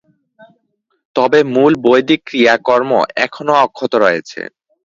[1.15, 2.91] তবে মূল বৈদিক ক্রিয়াকর্ম
[3.25, 4.41] এখনও অক্ষত রয়েছে।